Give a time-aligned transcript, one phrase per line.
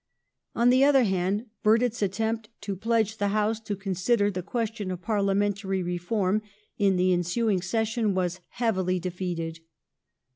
[0.55, 4.99] On the other hand, Burdett's attempt to pledge the House to consider the question of
[5.03, 6.41] parlia mentary reform
[6.79, 9.59] in the ensuing session was heavily defeated.